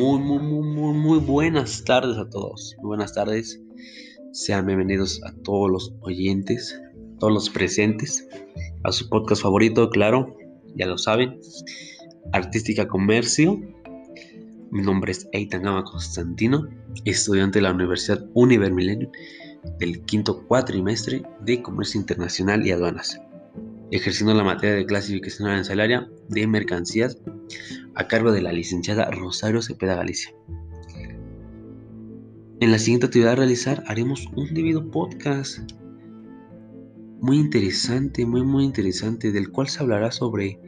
[0.00, 2.74] Muy, muy, muy, muy, muy buenas tardes a todos.
[2.78, 3.60] Muy buenas tardes.
[4.32, 6.80] Sean bienvenidos a todos los oyentes,
[7.18, 8.26] todos los presentes,
[8.82, 10.38] a su podcast favorito, claro,
[10.74, 11.38] ya lo saben,
[12.32, 13.60] Artística Comercio.
[14.70, 16.66] Mi nombre es Eitan Gama Constantino,
[17.04, 19.10] estudiante de la Universidad Univer Milenio
[19.78, 23.20] del quinto cuatrimestre de Comercio Internacional y Aduanas
[23.90, 27.18] ejerciendo la materia de clasificación arancelaria de mercancías
[27.94, 30.32] a cargo de la licenciada Rosario Cepeda Galicia.
[32.60, 35.60] En la siguiente actividad a realizar haremos un debido podcast
[37.20, 40.58] muy interesante, muy muy interesante, del cual se hablará sobre,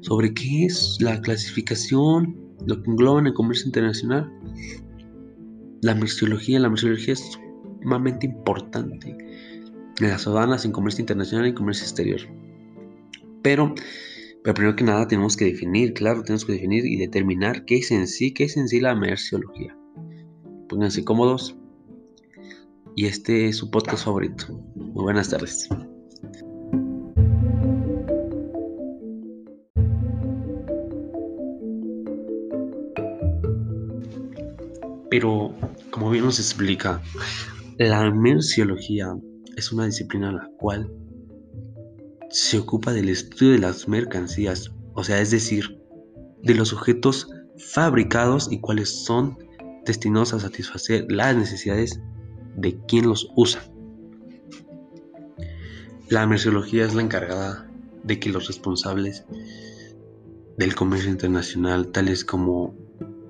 [0.00, 4.30] sobre qué es la clasificación, lo que engloba en el comercio internacional,
[5.82, 6.60] la merciología.
[6.60, 7.38] La merciología es
[7.82, 9.16] sumamente importante
[10.00, 12.20] en las aduanas, en comercio internacional y comercio exterior.
[13.42, 13.74] Pero,
[14.44, 17.90] pero primero que nada tenemos que definir, claro, tenemos que definir y determinar qué es
[17.90, 19.76] en sí, qué es en sí la merciología.
[20.68, 21.56] Pónganse cómodos.
[22.94, 24.46] Y este es su podcast favorito.
[24.76, 25.68] Muy buenas tardes.
[35.10, 35.54] Pero,
[35.90, 37.02] como bien nos explica,
[37.78, 39.14] la merciología
[39.56, 40.90] es una disciplina en la cual
[42.32, 45.78] se ocupa del estudio de las mercancías, o sea, es decir,
[46.42, 49.38] de los objetos fabricados y cuáles son
[49.84, 52.00] destinados a satisfacer las necesidades
[52.56, 53.62] de quien los usa.
[56.08, 57.70] La merciología es la encargada
[58.02, 59.26] de que los responsables
[60.56, 62.74] del comercio internacional, tales como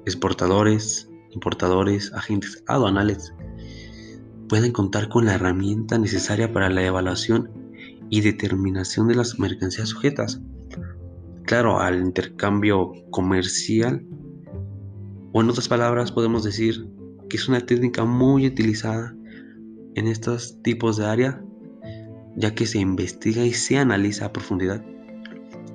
[0.07, 3.35] exportadores, importadores, agentes aduanales,
[4.49, 7.62] puedan contar con la herramienta necesaria para la evaluación
[8.13, 10.39] y determinación de las mercancías sujetas.
[11.45, 14.07] Claro, al intercambio comercial,
[15.33, 16.91] o en otras palabras podemos decir
[17.31, 19.17] que es una técnica muy utilizada
[19.95, 21.43] en estos tipos de área,
[22.37, 24.85] ya que se investiga y se analiza a profundidad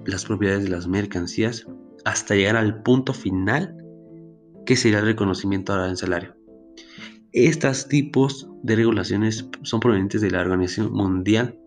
[0.06, 1.66] las propiedades de las mercancías
[2.06, 3.84] hasta llegar al punto final
[4.68, 6.36] que sería el reconocimiento arancelario.
[7.32, 11.60] Estos tipos de regulaciones son provenientes de la Organización Mundial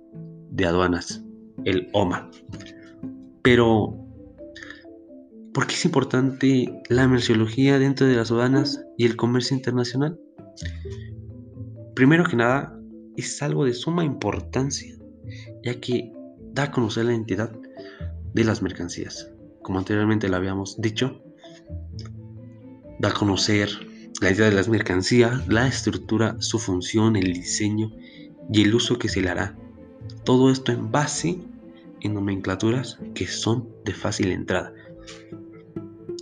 [0.51, 1.23] de aduanas,
[1.65, 2.31] el OMA.
[3.43, 3.97] Pero,
[5.55, 10.19] ¿por qué es importante la merciología dentro de las aduanas y el comercio internacional?
[11.95, 12.77] Primero que nada,
[13.17, 14.95] es algo de suma importancia,
[15.63, 16.13] ya que
[16.53, 17.53] da a conocer la entidad
[18.35, 19.31] de las mercancías.
[19.63, 21.23] Como anteriormente lo habíamos dicho,
[22.99, 23.69] da a conocer
[24.21, 27.91] la entidad de las mercancías, la estructura, su función, el diseño
[28.53, 29.57] y el uso que se le hará
[30.25, 31.39] todo esto en base
[32.01, 34.73] en nomenclaturas que son de fácil entrada.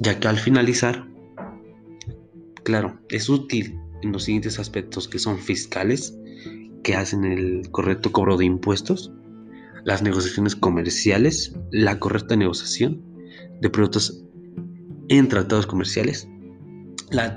[0.01, 1.07] Ya que al finalizar,
[2.65, 6.17] claro, es útil en los siguientes aspectos que son fiscales,
[6.83, 9.13] que hacen el correcto cobro de impuestos,
[9.85, 13.03] las negociaciones comerciales, la correcta negociación
[13.61, 14.25] de productos
[15.09, 16.29] en tratados comerciales,
[17.11, 17.35] la,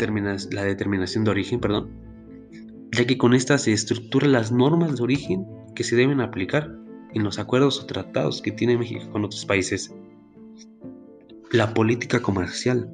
[0.51, 1.89] la determinación de origen, perdón,
[2.91, 5.45] ya que con esta se estructuran las normas de origen
[5.75, 6.75] que se deben aplicar
[7.13, 9.93] en los acuerdos o tratados que tiene México con otros países.
[11.51, 12.89] La política comercial.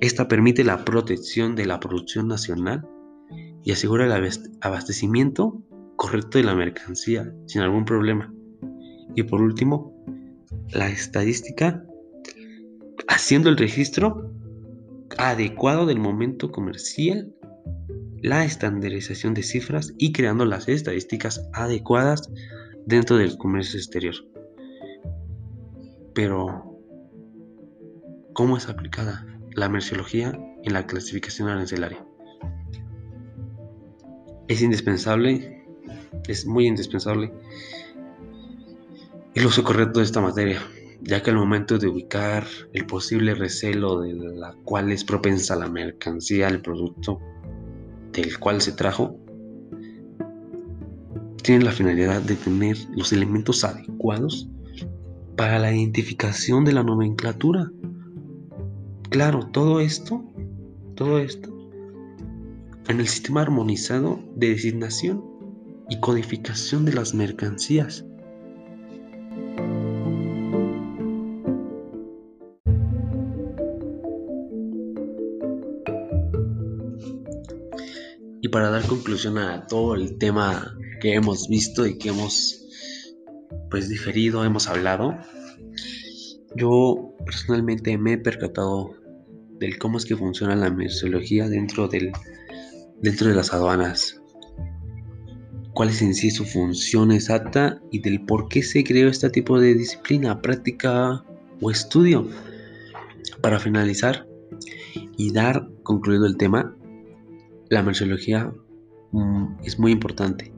[0.00, 2.86] Esta permite la protección de la producción nacional
[3.64, 4.30] y asegura el
[4.60, 5.62] abastecimiento
[5.96, 8.32] correcto de la mercancía sin algún problema.
[9.14, 9.94] Y por último,
[10.72, 11.84] la estadística
[13.08, 14.32] haciendo el registro
[15.18, 17.32] adecuado del momento comercial
[18.22, 22.30] la estandarización de cifras y creando las estadísticas adecuadas
[22.86, 24.14] dentro del comercio exterior.
[26.14, 26.78] Pero,
[28.32, 32.06] ¿cómo es aplicada la merciología en la clasificación arancelaria?
[34.46, 35.66] Es indispensable,
[36.28, 37.32] es muy indispensable
[39.34, 40.60] el uso correcto de esta materia,
[41.00, 45.68] ya que al momento de ubicar el posible recelo de la cual es propensa la
[45.68, 47.18] mercancía, el producto,
[48.12, 49.18] del cual se trajo,
[51.42, 54.48] tiene la finalidad de tener los elementos adecuados
[55.36, 57.70] para la identificación de la nomenclatura.
[59.10, 60.24] Claro, todo esto,
[60.94, 61.52] todo esto,
[62.88, 65.24] en el sistema armonizado de designación
[65.88, 68.04] y codificación de las mercancías.
[78.42, 82.66] Y para dar conclusión a todo el tema que hemos visto y que hemos
[83.70, 85.16] pues diferido, hemos hablado,
[86.56, 88.96] yo personalmente me he percatado
[89.60, 92.10] del cómo es que funciona la merceología dentro, del,
[93.00, 94.20] dentro de las aduanas.
[95.72, 99.60] Cuál es en sí su función exacta y del por qué se creó este tipo
[99.60, 101.24] de disciplina, práctica
[101.60, 102.28] o estudio.
[103.40, 104.26] Para finalizar
[105.16, 106.76] y dar concluido el tema,
[107.72, 108.52] la merceología
[109.12, 110.52] mm, es muy importante.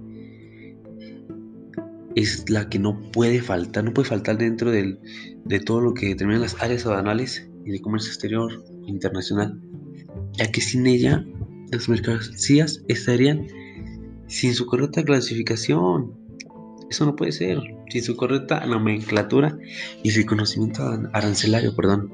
[2.16, 4.98] Es la que no puede faltar, no puede faltar dentro del,
[5.44, 9.60] de todo lo que determinan las áreas aduanales y de comercio exterior internacional,
[10.32, 11.24] ya que sin ella
[11.70, 13.46] las mercancías estarían
[14.26, 16.14] sin su correcta clasificación.
[16.90, 19.56] Eso no puede ser, sin su correcta nomenclatura
[20.02, 20.82] y su conocimiento
[21.12, 22.12] arancelario, perdón.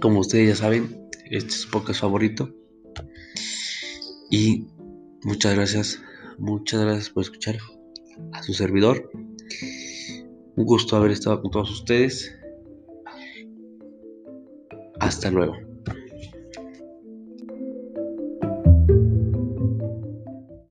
[0.00, 2.54] Como ustedes ya saben, este es su podcast favorito.
[4.30, 4.66] Y
[5.22, 6.02] muchas gracias,
[6.38, 7.56] muchas gracias por escuchar
[8.32, 9.10] a su servidor.
[10.56, 12.34] Un gusto haber estado con todos ustedes.
[15.00, 15.63] Hasta luego.